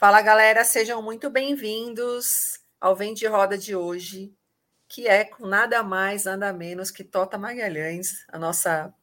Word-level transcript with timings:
Fala 0.00 0.22
galera, 0.22 0.64
sejam 0.64 1.02
muito 1.02 1.28
bem-vindos 1.28 2.58
ao 2.80 2.96
Vem 2.96 3.12
de 3.12 3.26
Roda 3.26 3.58
de 3.58 3.76
hoje, 3.76 4.32
que 4.88 5.06
é 5.06 5.26
com 5.26 5.46
nada 5.46 5.82
mais, 5.82 6.24
nada 6.24 6.50
menos 6.54 6.90
que 6.90 7.04
Tota 7.04 7.36
Magalhães, 7.36 8.24
a 8.28 8.38
nossa 8.38 8.94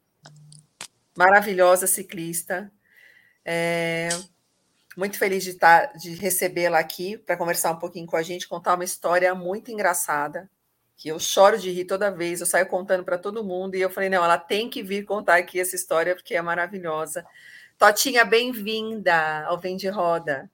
maravilhosa 1.16 1.86
ciclista. 1.86 2.72
É, 3.46 4.10
muito 4.98 5.20
feliz 5.20 5.44
de, 5.44 5.54
tá, 5.54 5.86
de 5.86 6.16
recebê-la 6.16 6.80
aqui 6.80 7.16
para 7.16 7.38
conversar 7.38 7.74
um 7.74 7.80
pouquinho 7.80 8.08
com 8.08 8.18
a 8.18 8.24
gente, 8.24 8.48
contar 8.48 8.74
uma 8.74 8.84
história 8.84 9.36
muito 9.36 9.70
engraçada, 9.70 10.50
que 10.96 11.10
eu 11.10 11.20
choro 11.20 11.60
de 11.60 11.70
rir 11.70 11.86
toda 11.86 12.10
vez, 12.10 12.42
eu 12.42 12.48
saio 12.48 12.66
contando 12.66 13.04
para 13.04 13.20
todo 13.20 13.44
mundo, 13.44 13.76
e 13.76 13.82
eu 13.82 13.92
falei, 13.92 14.10
não, 14.10 14.24
ela 14.24 14.40
tem 14.40 14.68
que 14.68 14.82
vir 14.82 15.06
contar 15.06 15.36
aqui 15.36 15.60
essa 15.60 15.76
história, 15.76 16.16
porque 16.16 16.34
é 16.34 16.42
maravilhosa. 16.42 17.24
Totinha, 17.78 18.26
bem-vinda 18.26 19.46
ao 19.46 19.60
Vem 19.60 19.78
de 19.78 19.90
Roda. 19.90 20.50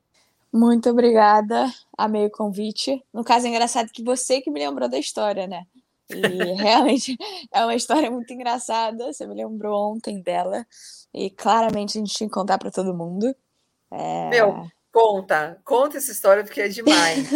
Muito 0.53 0.87
obrigada, 0.91 1.65
amei 1.97 2.27
o 2.27 2.31
convite. 2.31 3.03
No 3.11 3.23
caso, 3.23 3.47
é 3.47 3.49
engraçado 3.49 3.89
que 3.91 4.03
você 4.03 4.39
que 4.39 4.51
me 4.51 4.59
lembrou 4.59 4.87
da 4.87 4.99
história, 4.99 5.47
né? 5.47 5.65
E 6.07 6.17
realmente 6.61 7.17
é 7.51 7.63
uma 7.63 7.73
história 7.73 8.11
muito 8.11 8.31
engraçada. 8.31 9.11
Você 9.11 9.25
me 9.25 9.33
lembrou 9.33 9.91
ontem 9.91 10.21
dela. 10.21 10.63
E 11.11 11.31
claramente 11.31 11.97
a 11.97 12.01
gente 12.01 12.13
tinha 12.13 12.29
que 12.29 12.33
contar 12.33 12.59
para 12.59 12.69
todo 12.69 12.93
mundo. 12.93 13.35
É... 13.89 14.29
Meu, 14.29 14.67
conta. 14.91 15.59
Conta 15.65 15.97
essa 15.97 16.11
história 16.11 16.43
porque 16.43 16.61
é 16.61 16.67
demais. 16.67 17.29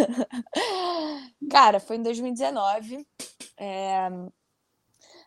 Cara, 1.50 1.80
foi 1.80 1.96
em 1.96 2.02
2019. 2.04 3.04
É... 3.56 4.08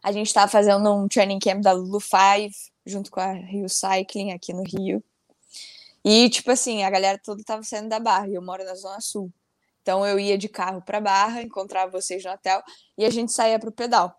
A 0.01 0.13
gente 0.13 0.27
estava 0.27 0.49
fazendo 0.49 0.89
um 0.93 1.09
training 1.09 1.39
camp 1.39 1.61
da 1.61 1.73
Lulu 1.73 1.99
5 1.99 2.55
junto 2.85 3.11
com 3.11 3.19
a 3.19 3.33
Rio 3.33 3.67
Cycling 3.67 4.31
aqui 4.31 4.53
no 4.53 4.63
Rio. 4.63 5.03
E, 6.03 6.29
tipo 6.29 6.51
assim, 6.51 6.83
a 6.83 6.89
galera 6.89 7.19
toda 7.23 7.43
tava 7.43 7.63
saindo 7.63 7.89
da 7.89 7.99
Barra 7.99 8.27
e 8.27 8.35
eu 8.35 8.41
moro 8.41 8.63
na 8.63 8.75
Zona 8.75 8.99
Sul. 9.01 9.31
Então 9.81 10.05
eu 10.05 10.19
ia 10.19 10.37
de 10.37 10.47
carro 10.49 10.81
pra 10.81 11.01
Barra, 11.01 11.41
encontrava 11.41 11.91
vocês 11.91 12.23
no 12.23 12.31
hotel 12.31 12.61
e 12.97 13.05
a 13.05 13.09
gente 13.09 13.31
saía 13.31 13.59
pro 13.59 13.71
pedal. 13.71 14.15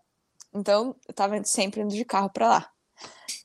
Então 0.53 0.95
eu 1.07 1.13
tava 1.13 1.41
sempre 1.43 1.81
indo 1.81 1.93
de 1.93 2.05
carro 2.05 2.29
pra 2.29 2.47
lá. 2.47 2.69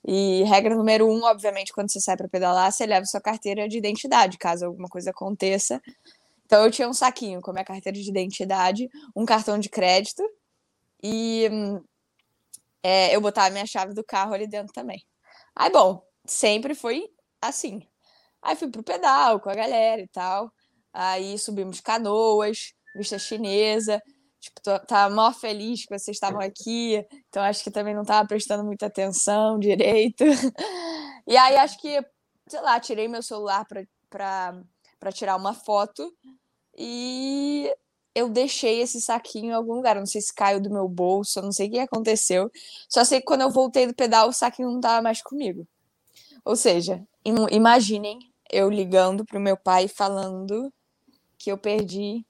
E 0.06 0.42
regra 0.44 0.74
número 0.74 1.08
um, 1.08 1.24
obviamente, 1.24 1.72
quando 1.72 1.90
você 1.90 2.00
sai 2.00 2.16
para 2.16 2.28
pedalar, 2.28 2.72
você 2.72 2.86
leva 2.86 3.04
sua 3.06 3.20
carteira 3.20 3.68
de 3.68 3.78
identidade, 3.78 4.38
caso 4.38 4.66
alguma 4.66 4.88
coisa 4.88 5.10
aconteça. 5.10 5.80
Então 6.44 6.64
eu 6.64 6.70
tinha 6.70 6.88
um 6.88 6.94
saquinho 6.94 7.40
com 7.40 7.50
a 7.50 7.54
minha 7.54 7.64
carteira 7.64 7.98
de 7.98 8.08
identidade, 8.08 8.88
um 9.14 9.24
cartão 9.24 9.58
de 9.58 9.68
crédito 9.68 10.22
e 11.02 11.48
é, 12.82 13.14
eu 13.14 13.20
botava 13.20 13.50
minha 13.50 13.66
chave 13.66 13.94
do 13.94 14.04
carro 14.04 14.34
ali 14.34 14.46
dentro 14.46 14.72
também. 14.72 15.04
Aí, 15.54 15.70
bom, 15.70 16.02
sempre 16.24 16.74
foi 16.74 17.04
assim. 17.40 17.86
Aí 18.42 18.56
fui 18.56 18.68
pro 18.70 18.82
pedal 18.82 19.40
com 19.40 19.50
a 19.50 19.54
galera 19.54 20.00
e 20.00 20.08
tal. 20.08 20.52
Aí 20.92 21.38
subimos 21.38 21.80
canoas, 21.80 22.72
vista 22.96 23.18
chinesa. 23.18 24.02
Tipo, 24.40 24.60
tô, 24.62 24.78
tava 24.80 25.14
mó 25.14 25.32
feliz 25.32 25.84
que 25.84 25.98
vocês 25.98 26.16
estavam 26.16 26.40
aqui. 26.40 27.04
Então 27.28 27.42
acho 27.42 27.62
que 27.62 27.70
também 27.70 27.94
não 27.94 28.04
tava 28.04 28.26
prestando 28.26 28.64
muita 28.64 28.86
atenção 28.86 29.58
direito. 29.58 30.24
E 31.30 31.36
aí 31.36 31.56
acho 31.56 31.78
que, 31.78 32.02
sei 32.48 32.60
lá, 32.62 32.80
tirei 32.80 33.06
meu 33.06 33.22
celular 33.22 33.62
pra, 33.66 33.84
pra, 34.08 34.62
pra 34.98 35.12
tirar 35.12 35.36
uma 35.36 35.52
foto. 35.52 36.10
E 36.74 37.70
eu 38.14 38.30
deixei 38.30 38.80
esse 38.80 38.98
saquinho 39.00 39.50
em 39.50 39.52
algum 39.52 39.74
lugar. 39.74 39.96
Não 39.96 40.06
sei 40.06 40.22
se 40.22 40.34
caiu 40.34 40.58
do 40.58 40.70
meu 40.70 40.88
bolso, 40.88 41.42
não 41.42 41.52
sei 41.52 41.68
o 41.68 41.70
que 41.70 41.78
aconteceu. 41.80 42.50
Só 42.88 43.04
sei 43.04 43.20
que 43.20 43.26
quando 43.26 43.42
eu 43.42 43.50
voltei 43.50 43.86
do 43.86 43.94
pedal, 43.94 44.30
o 44.30 44.32
saquinho 44.32 44.70
não 44.70 44.80
tava 44.80 45.02
mais 45.02 45.20
comigo. 45.22 45.68
Ou 46.44 46.56
seja, 46.56 47.02
imaginem 47.50 48.18
eu 48.50 48.70
ligando 48.70 49.24
pro 49.24 49.40
meu 49.40 49.56
pai 49.56 49.88
falando 49.88 50.72
que 51.36 51.50
eu 51.52 51.58
perdi 51.58 52.24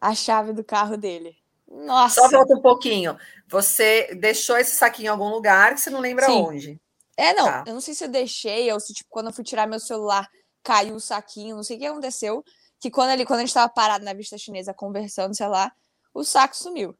a 0.00 0.14
chave 0.14 0.52
do 0.52 0.62
carro 0.62 0.96
dele. 0.96 1.36
Nossa! 1.68 2.20
Só 2.20 2.28
volta 2.28 2.54
um 2.54 2.60
pouquinho. 2.60 3.18
Você 3.48 4.14
deixou 4.14 4.56
esse 4.56 4.76
saquinho 4.76 5.06
em 5.06 5.10
algum 5.10 5.30
lugar 5.30 5.74
que 5.74 5.80
você 5.80 5.90
não 5.90 6.00
lembra 6.00 6.26
Sim. 6.26 6.42
onde? 6.42 6.80
É, 7.16 7.32
não. 7.32 7.46
Tá. 7.46 7.64
Eu 7.66 7.74
não 7.74 7.80
sei 7.80 7.94
se 7.94 8.04
eu 8.04 8.08
deixei 8.08 8.70
ou 8.72 8.78
se, 8.78 8.92
tipo, 8.92 9.08
quando 9.10 9.28
eu 9.28 9.32
fui 9.32 9.42
tirar 9.42 9.66
meu 9.66 9.80
celular, 9.80 10.28
caiu 10.62 10.94
o 10.94 11.00
saquinho, 11.00 11.56
não 11.56 11.62
sei 11.62 11.76
o 11.76 11.80
que 11.80 11.86
aconteceu. 11.86 12.44
Que 12.78 12.90
quando, 12.90 13.10
ele, 13.10 13.24
quando 13.24 13.38
a 13.38 13.42
gente 13.42 13.48
estava 13.48 13.72
parado 13.72 14.04
na 14.04 14.12
vista 14.12 14.36
chinesa 14.36 14.74
conversando, 14.74 15.34
sei 15.34 15.48
lá, 15.48 15.72
o 16.12 16.22
saco 16.22 16.56
sumiu. 16.56 16.96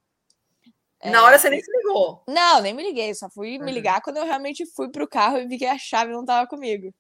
Na 1.11 1.19
é, 1.19 1.23
hora 1.23 1.39
você 1.39 1.51
nem 1.51 1.61
se 1.61 1.71
ligou. 1.71 2.23
Não, 2.29 2.61
nem 2.61 2.75
me 2.75 2.83
liguei, 2.83 3.15
só 3.15 3.29
fui 3.31 3.59
uhum. 3.59 3.65
me 3.65 3.73
ligar 3.73 4.01
quando 4.01 4.19
eu 4.19 4.25
realmente 4.25 4.67
fui 4.67 4.91
pro 4.91 5.09
carro 5.09 5.39
e 5.39 5.47
vi 5.47 5.59
que 5.59 5.67
a 5.67 5.79
chave 5.79 6.13
não 6.13 6.21
estava 6.21 6.47
comigo. 6.47 6.93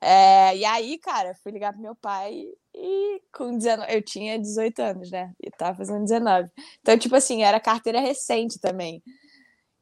É, 0.00 0.56
e 0.56 0.64
aí, 0.64 0.98
cara, 0.98 1.34
fui 1.42 1.52
ligar 1.52 1.72
pro 1.72 1.80
meu 1.80 1.94
pai 1.94 2.44
e 2.74 3.22
com 3.32 3.56
19, 3.56 3.94
eu 3.94 4.02
tinha 4.02 4.38
18 4.38 4.82
anos, 4.82 5.10
né? 5.10 5.32
E 5.42 5.50
tava 5.50 5.78
fazendo 5.78 6.02
19. 6.02 6.50
Então, 6.80 6.98
tipo 6.98 7.16
assim, 7.16 7.42
era 7.42 7.58
carteira 7.60 8.00
recente 8.00 8.60
também. 8.60 9.02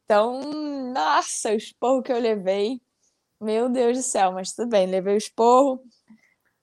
Então, 0.05 0.41
nossa, 0.93 1.51
o 1.51 1.57
esporro 1.57 2.03
que 2.03 2.13
eu 2.13 2.19
levei. 2.19 2.81
Meu 3.41 3.69
Deus 3.69 3.99
do 3.99 4.03
céu, 4.03 4.31
mas 4.31 4.53
tudo 4.53 4.69
bem, 4.69 4.87
levei 4.87 5.15
o 5.15 5.19
esporro. 5.19 5.83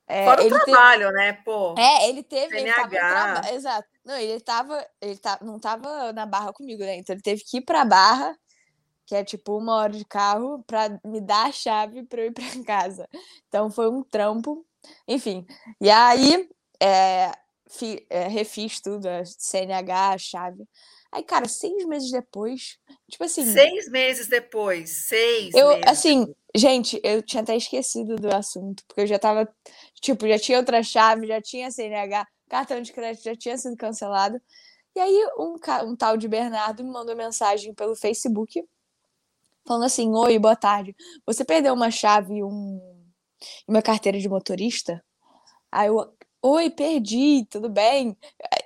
É, 0.08 0.26
Fora 0.26 0.44
o 0.44 0.48
trabalho, 0.48 1.08
teve... 1.08 1.18
né, 1.18 1.34
pô? 1.44 1.76
É, 1.78 2.10
ele 2.10 2.24
teve. 2.24 2.58
Ele 2.58 2.74
tava 2.74 3.54
Exato. 3.54 3.88
Não, 4.10 4.18
ele 4.18 4.40
tava. 4.40 4.84
Ele 5.00 5.18
tá, 5.18 5.38
não 5.40 5.60
tava 5.60 6.12
na 6.14 6.26
barra 6.26 6.52
comigo, 6.52 6.82
né? 6.82 6.96
Então 6.98 7.14
ele 7.14 7.22
teve 7.22 7.44
que 7.44 7.58
ir 7.58 7.62
pra 7.62 7.86
barra 7.86 8.36
que 9.06 9.16
é 9.16 9.24
tipo 9.24 9.58
uma 9.58 9.76
hora 9.76 9.94
de 9.94 10.06
carro, 10.06 10.64
para 10.68 11.00
me 11.04 11.20
dar 11.20 11.48
a 11.48 11.52
chave 11.52 12.04
para 12.04 12.22
eu 12.22 12.28
ir 12.28 12.32
para 12.32 12.44
casa. 12.64 13.10
Então 13.48 13.72
foi 13.72 13.90
um 13.90 14.04
trampo, 14.04 14.64
enfim. 15.08 15.48
E 15.82 15.90
aí 15.90 16.48
é, 16.80 17.32
fi, 17.70 18.06
é, 18.10 18.28
refiz 18.28 18.82
tudo, 18.82 19.08
a 19.08 19.24
CNH, 19.26 20.10
a 20.10 20.18
chave. 20.18 20.68
Aí, 21.12 21.24
cara, 21.24 21.48
seis 21.48 21.86
meses 21.86 22.12
depois, 22.12 22.78
tipo 23.10 23.24
assim. 23.24 23.46
Seis 23.52 23.90
meses 23.90 24.28
depois, 24.28 25.08
seis. 25.08 25.54
Eu, 25.56 25.70
meses. 25.70 25.84
assim, 25.88 26.36
gente, 26.56 27.00
eu 27.04 27.22
tinha 27.24 27.42
até 27.42 27.56
esquecido 27.56 28.16
do 28.16 28.34
assunto, 28.34 28.84
porque 28.88 29.02
eu 29.02 29.08
já 29.08 29.18
tava, 29.18 29.48
tipo, 30.02 30.28
já 30.28 30.38
tinha 30.38 30.60
outra 30.60 30.84
chave, 30.84 31.28
já 31.28 31.42
tinha 31.42 31.72
CNH, 31.72 32.28
cartão 32.48 32.82
de 32.82 32.94
crédito 32.94 33.24
já 33.24 33.36
tinha 33.36 33.58
sido 33.58 33.76
cancelado. 33.76 34.40
E 34.96 35.00
aí, 35.00 35.28
um, 35.38 35.56
um 35.86 35.96
tal 35.96 36.18
de 36.18 36.28
Bernardo 36.28 36.84
me 36.84 36.92
mandou 36.92 37.16
mensagem 37.16 37.74
pelo 37.74 37.96
Facebook 37.96 38.64
falando 39.66 39.86
assim: 39.86 40.14
Oi, 40.16 40.38
boa 40.40 40.56
tarde. 40.56 40.96
Você 41.26 41.46
perdeu 41.46 41.74
uma 41.74 41.92
chave 41.92 42.38
e 42.38 42.44
um, 42.44 42.80
uma 43.68 43.82
carteira 43.82 44.20
de 44.20 44.28
motorista? 44.28 45.04
Aí 45.72 45.88
eu, 45.88 46.12
Oi, 46.42 46.70
perdi, 46.70 47.46
tudo 47.50 47.70
bem? 47.70 48.18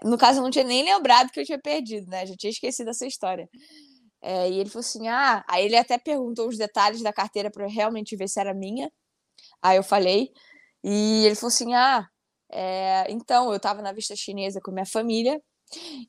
No 0.04 0.18
caso, 0.18 0.40
eu 0.40 0.44
não 0.44 0.52
tinha 0.52 0.64
nem 0.64 0.84
lembrado 0.84 1.32
que 1.32 1.40
eu 1.40 1.46
tinha 1.46 1.60
perdido, 1.60 2.08
né? 2.10 2.26
Já 2.26 2.36
tinha 2.36 2.52
esquecido 2.52 2.90
essa 2.92 3.06
história. 3.08 3.50
É, 4.22 4.50
e 4.50 4.60
ele 4.60 4.70
falou 4.70 4.82
assim: 4.82 5.08
Ah, 5.10 5.44
aí 5.50 5.66
ele 5.66 5.76
até 5.78 5.98
perguntou 5.98 6.48
os 6.50 6.58
detalhes 6.58 7.02
da 7.02 7.14
carteira 7.14 7.52
para 7.52 7.68
realmente 7.68 8.16
ver 8.16 8.28
se 8.30 8.40
era 8.40 8.54
minha. 8.54 8.92
Aí 9.62 9.78
eu 9.78 9.84
falei, 9.84 10.32
e 10.84 11.26
ele 11.26 11.36
falou 11.36 11.50
assim: 11.50 11.74
Ah, 11.76 12.08
é, 12.52 13.06
então 13.12 13.54
eu 13.54 13.60
tava 13.60 13.82
na 13.84 13.94
vista 13.94 14.16
chinesa 14.16 14.62
com 14.64 14.72
minha 14.72 14.86
família 14.88 15.42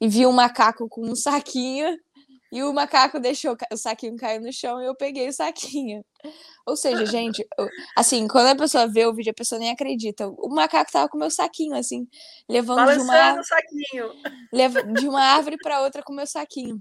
e 0.00 0.08
vi 0.08 0.26
um 0.26 0.32
macaco 0.32 0.88
com 0.88 1.02
um 1.08 1.16
saquinho 1.16 1.96
e 2.54 2.62
o 2.62 2.72
macaco 2.72 3.18
deixou 3.18 3.56
o 3.72 3.76
saquinho 3.76 4.16
cair 4.16 4.40
no 4.40 4.52
chão 4.52 4.80
e 4.80 4.86
eu 4.86 4.94
peguei 4.94 5.28
o 5.28 5.32
saquinho. 5.32 6.04
Ou 6.64 6.76
seja, 6.76 7.04
gente, 7.04 7.44
assim, 7.96 8.28
quando 8.28 8.46
a 8.46 8.54
pessoa 8.54 8.86
vê 8.86 9.04
o 9.04 9.12
vídeo, 9.12 9.32
a 9.32 9.34
pessoa 9.34 9.58
nem 9.58 9.72
acredita. 9.72 10.28
O 10.28 10.48
macaco 10.48 10.92
tava 10.92 11.08
com 11.08 11.16
o 11.16 11.20
meu 11.20 11.32
saquinho, 11.32 11.74
assim, 11.74 12.06
levando 12.48 12.76
Balançando 12.76 13.06
de 13.06 13.10
uma, 13.10 13.40
o 13.40 13.44
saquinho. 13.44 14.12
Leva, 14.52 14.82
de 14.84 15.08
uma 15.08 15.20
árvore 15.20 15.56
para 15.58 15.80
outra 15.80 16.00
com 16.00 16.12
o 16.12 16.16
meu 16.16 16.28
saquinho. 16.28 16.80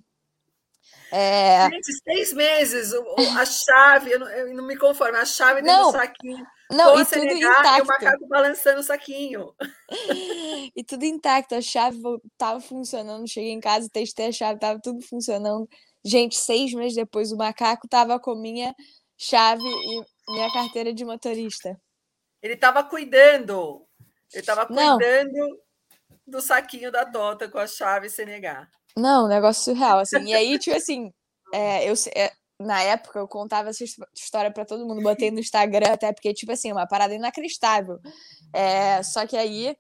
É... 1.12 1.68
Gente, 1.72 1.92
seis 2.04 2.34
meses, 2.34 2.94
a 3.36 3.44
chave, 3.44 4.12
eu 4.12 4.20
não, 4.20 4.30
eu 4.30 4.54
não 4.54 4.68
me 4.68 4.78
conformo, 4.78 5.18
a 5.18 5.26
chave 5.26 5.64
dentro 5.64 5.76
não, 5.76 5.92
do 5.92 5.98
saquinho. 5.98 6.46
Não, 6.74 7.00
e 7.00 7.06
tudo 7.06 7.26
intacto. 7.26 7.78
E 7.78 7.82
o 7.82 7.86
macaco 7.86 8.28
balançando 8.28 8.80
o 8.80 8.84
saquinho. 8.84 9.54
E 10.76 10.84
tudo 10.84 11.04
intacto, 11.04 11.54
a 11.54 11.62
chave 11.62 12.00
estava 12.32 12.60
funcionando. 12.60 13.28
Cheguei 13.28 13.52
em 13.52 13.60
casa, 13.60 13.90
testei 13.92 14.28
a 14.28 14.32
chave, 14.32 14.56
estava 14.56 14.80
tudo 14.82 15.02
funcionando. 15.02 15.70
Gente, 16.04 16.36
seis 16.36 16.74
meses 16.74 16.96
depois, 16.96 17.32
o 17.32 17.38
macaco 17.38 17.86
estava 17.86 18.20
com 18.20 18.34
minha 18.34 18.74
chave 19.18 19.64
e 19.64 20.32
minha 20.32 20.52
carteira 20.52 20.94
de 20.94 21.06
motorista. 21.06 21.80
Ele 22.42 22.54
estava 22.54 22.84
cuidando. 22.84 23.86
Ele 24.32 24.42
estava 24.42 24.66
cuidando 24.66 25.32
Não. 25.32 25.58
do 26.26 26.42
saquinho 26.42 26.92
da 26.92 27.06
Tota 27.06 27.48
com 27.48 27.60
a 27.60 27.68
chave 27.68 28.10
CNH. 28.10 28.68
Não, 28.98 29.28
negócio 29.28 29.64
surreal, 29.64 30.00
assim. 30.00 30.24
E 30.26 30.34
aí, 30.34 30.58
tipo 30.58 30.76
assim, 30.76 31.14
é, 31.54 31.90
eu, 31.90 31.94
é, 32.16 32.32
na 32.60 32.82
época 32.82 33.20
eu 33.20 33.28
contava 33.28 33.70
essa 33.70 33.84
história 34.16 34.52
para 34.52 34.66
todo 34.66 34.86
mundo, 34.86 35.02
botei 35.02 35.32
no 35.32 35.40
Instagram, 35.40 35.94
até 35.94 36.14
porque, 36.14 36.34
tipo 36.34 36.52
assim, 36.52 36.72
uma 36.72 36.88
parada 36.88 37.14
inacreditável. 37.14 38.00
É, 38.54 39.02
só 39.04 39.26
que 39.26 39.38
aí 39.38 39.76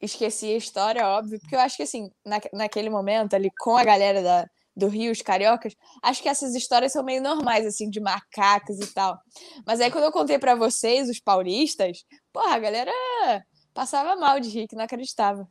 esqueci 0.00 0.46
a 0.52 0.56
história, 0.56 1.06
óbvio, 1.06 1.40
porque 1.40 1.54
eu 1.54 1.60
acho 1.60 1.76
que, 1.76 1.82
assim, 1.82 2.10
na, 2.24 2.40
naquele 2.52 2.90
momento, 2.90 3.34
ali 3.34 3.50
com 3.60 3.76
a 3.76 3.84
galera 3.84 4.22
da, 4.22 4.46
do 4.76 4.88
Rio, 4.88 5.12
os 5.12 5.22
cariocas, 5.22 5.74
acho 6.02 6.22
que 6.22 6.28
essas 6.28 6.54
histórias 6.54 6.92
são 6.92 7.02
meio 7.04 7.22
normais, 7.22 7.66
assim, 7.66 7.90
de 7.90 8.00
macacos 8.00 8.78
e 8.78 8.92
tal. 8.92 9.18
Mas 9.66 9.80
aí, 9.80 9.90
quando 9.90 10.04
eu 10.04 10.12
contei 10.12 10.38
para 10.38 10.54
vocês, 10.54 11.08
os 11.08 11.20
paulistas, 11.20 12.04
porra, 12.32 12.54
a 12.54 12.58
galera 12.58 12.92
Passava 13.76 14.16
mal 14.16 14.40
de 14.40 14.48
rir, 14.48 14.66
que 14.66 14.74
não 14.74 14.84
acreditava. 14.84 15.46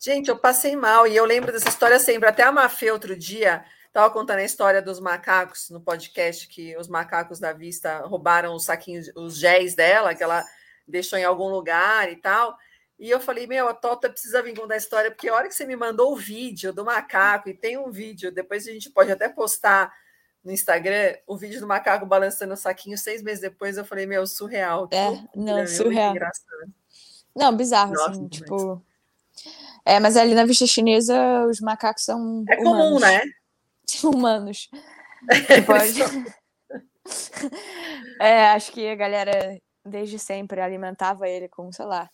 Gente, 0.00 0.28
eu 0.28 0.38
passei 0.38 0.76
mal 0.76 1.06
e 1.06 1.16
eu 1.16 1.24
lembro 1.24 1.52
dessa 1.52 1.68
história 1.68 1.98
sempre. 1.98 2.28
Até 2.28 2.42
a 2.42 2.52
Mafê 2.52 2.90
outro 2.90 3.16
dia 3.16 3.64
estava 3.86 4.10
contando 4.10 4.38
a 4.38 4.44
história 4.44 4.80
dos 4.80 5.00
macacos 5.00 5.70
no 5.70 5.80
podcast, 5.80 6.46
que 6.48 6.76
os 6.76 6.88
macacos 6.88 7.40
da 7.40 7.52
vista 7.52 8.00
roubaram 8.00 8.54
os 8.54 8.64
saquinhos, 8.64 9.10
os 9.16 9.36
géis 9.36 9.74
dela, 9.74 10.14
que 10.14 10.22
ela 10.22 10.44
deixou 10.86 11.18
em 11.18 11.24
algum 11.24 11.48
lugar 11.48 12.10
e 12.10 12.16
tal. 12.16 12.56
E 12.98 13.08
eu 13.10 13.20
falei, 13.20 13.46
meu, 13.46 13.68
a 13.68 13.74
Tota 13.74 14.10
precisa 14.10 14.42
vir 14.42 14.56
contar 14.56 14.74
a 14.74 14.78
história, 14.78 15.10
porque 15.10 15.28
a 15.28 15.34
hora 15.34 15.48
que 15.48 15.54
você 15.54 15.64
me 15.64 15.76
mandou 15.76 16.12
o 16.12 16.16
vídeo 16.16 16.72
do 16.72 16.84
macaco, 16.84 17.48
e 17.48 17.54
tem 17.54 17.78
um 17.78 17.90
vídeo, 17.90 18.32
depois 18.32 18.66
a 18.66 18.72
gente 18.72 18.90
pode 18.90 19.12
até 19.12 19.28
postar 19.28 19.92
no 20.44 20.50
Instagram, 20.50 21.14
o 21.26 21.36
vídeo 21.36 21.60
do 21.60 21.66
macaco 21.66 22.06
balançando 22.06 22.54
o 22.54 22.56
saquinho, 22.56 22.98
seis 22.98 23.22
meses 23.22 23.40
depois, 23.40 23.76
eu 23.76 23.84
falei, 23.84 24.06
meu, 24.06 24.26
surreal. 24.26 24.88
É, 24.90 25.10
não, 25.34 25.66
surreal. 25.66 26.14
Não, 27.36 27.56
bizarro, 27.56 27.92
Nossa, 27.92 28.10
assim, 28.10 28.28
tipo... 28.28 28.84
É, 29.88 29.98
mas 29.98 30.18
ali 30.18 30.34
na 30.34 30.44
vista 30.44 30.66
chinesa, 30.66 31.46
os 31.46 31.60
macacos 31.60 32.04
são 32.04 32.44
É 32.46 32.58
humanos. 32.58 32.62
comum, 32.62 33.00
né? 33.00 33.22
Humanos. 34.04 34.68
Pode... 35.64 36.02
é, 38.20 38.48
acho 38.48 38.70
que 38.70 38.86
a 38.86 38.94
galera 38.94 39.58
desde 39.82 40.18
sempre 40.18 40.60
alimentava 40.60 41.26
ele 41.26 41.48
com, 41.48 41.72
sei 41.72 41.86
lá, 41.86 42.10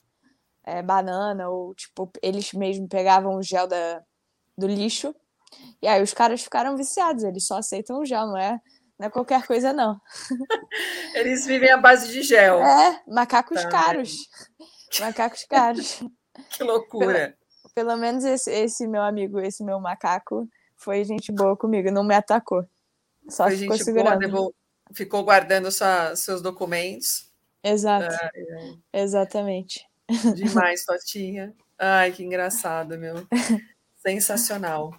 é, 0.63 0.83
banana, 0.83 1.49
ou 1.49 1.75
tipo, 1.75 2.09
eles 2.23 2.53
mesmo 2.53 2.89
pegavam 2.89 3.35
o 3.35 3.43
gel 3.43 3.67
da, 3.67 4.01
do 4.57 4.69
lixo. 4.69 5.13
E 5.83 5.89
aí 5.89 6.01
os 6.01 6.15
caras 6.15 6.45
ficaram 6.45 6.77
viciados, 6.77 7.25
eles 7.25 7.45
só 7.45 7.59
aceitam 7.59 7.99
o 7.99 8.07
gel, 8.07 8.29
não 8.29 8.39
é, 8.39 8.61
não 8.97 9.09
é 9.09 9.11
qualquer 9.11 9.45
coisa, 9.49 9.73
não. 9.73 10.01
Eles 11.15 11.45
vivem 11.45 11.73
à 11.73 11.77
base 11.77 12.13
de 12.13 12.23
gel. 12.23 12.63
É, 12.63 13.03
macacos 13.09 13.63
tá. 13.63 13.69
caros. 13.69 14.13
Macacos 15.01 15.45
caros. 15.45 16.05
Que 16.51 16.63
loucura. 16.63 17.37
Pelo, 17.75 17.97
menos 17.97 18.25
esse, 18.25 18.51
esse, 18.51 18.87
meu 18.87 19.03
amigo, 19.03 19.41
esse 19.41 19.65
meu 19.65 19.81
macaco, 19.81 20.49
foi 20.77 21.05
gente 21.05 21.33
boa 21.33 21.57
comigo, 21.57 21.91
não 21.91 22.05
me 22.05 22.15
atacou. 22.15 22.67
Só 23.29 23.45
foi 23.45 23.57
ficou 23.57 23.77
segurando. 23.79 24.29
Boa, 24.29 24.53
ficou 24.93 25.25
guardando 25.25 25.71
sua, 25.71 26.15
seus 26.15 26.41
documentos. 26.41 27.31
Exato. 27.63 28.15
Ah, 28.15 28.31
é. 28.35 29.03
Exatamente. 29.03 29.87
Demais, 30.35 30.85
Totinha. 30.87 31.55
Ai, 31.79 32.13
que 32.13 32.23
engraçado, 32.23 32.99
meu. 32.99 33.27
Sensacional. 33.97 34.95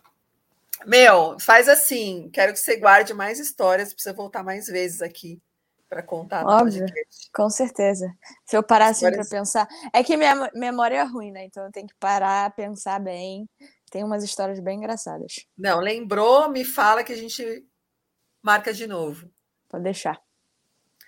Meu, 0.86 1.40
faz 1.40 1.70
assim. 1.70 2.30
Quero 2.34 2.52
que 2.52 2.60
você 2.60 2.78
guarde 2.78 3.14
mais 3.14 3.40
histórias 3.40 3.94
para 3.94 4.04
você 4.04 4.12
voltar 4.12 4.44
mais 4.44 4.68
vezes 4.68 5.02
aqui 5.02 5.42
para 5.96 6.04
contar. 6.04 6.46
Óbvio, 6.46 6.86
com 7.34 7.50
certeza. 7.50 8.14
Se 8.46 8.58
eu 8.58 8.62
parar 8.62 8.88
assim 8.88 9.10
para 9.10 9.24
pensar. 9.24 9.66
É 9.94 10.04
que 10.04 10.18
minha 10.18 10.52
memória 10.54 10.98
é 10.98 11.04
ruim, 11.04 11.32
né? 11.32 11.46
Então 11.46 11.64
eu 11.64 11.72
tenho 11.72 11.88
que 11.88 11.96
parar, 11.98 12.54
pensar 12.54 13.00
bem. 13.00 13.50
Tem 13.90 14.04
umas 14.04 14.22
histórias 14.22 14.60
bem 14.60 14.78
engraçadas. 14.78 15.48
Não, 15.58 15.80
lembrou? 15.80 16.50
Me 16.50 16.66
fala 16.66 17.02
que 17.02 17.14
a 17.14 17.16
gente 17.16 17.66
marca 18.44 18.74
de 18.74 18.86
novo. 18.86 19.32
Pode 19.70 19.86
deixar. 19.86 20.22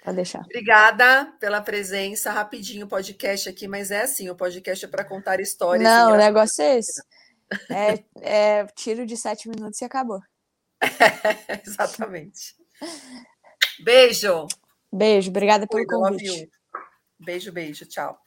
Pode 0.06 0.16
deixar. 0.16 0.40
Obrigada 0.40 1.34
pela 1.38 1.60
presença. 1.60 2.32
Rapidinho 2.32 2.86
o 2.86 2.90
podcast 2.90 3.50
aqui, 3.50 3.68
mas 3.68 3.92
é 3.92 4.04
assim: 4.04 4.30
o 4.30 4.38
podcast 4.38 4.86
é 4.86 4.88
para 4.88 5.04
contar 5.04 5.42
histórias. 5.42 5.84
Não, 5.84 6.14
o 6.14 6.16
negócio 6.16 6.64
é 6.64 6.78
esse. 6.78 7.04
É, 7.70 8.04
é 8.22 8.66
tiro 8.68 9.06
de 9.06 9.18
sete 9.18 9.50
minutos 9.50 9.82
e 9.82 9.86
acabou. 9.86 10.22
exatamente. 11.68 12.56
Beijo. 13.84 14.48
Beijo, 14.92 15.30
obrigada 15.30 15.68
pelo 15.68 15.86
Cuida, 15.86 15.98
convite. 16.08 16.50
Beijo, 17.20 17.52
beijo, 17.52 17.86
tchau. 17.88 18.18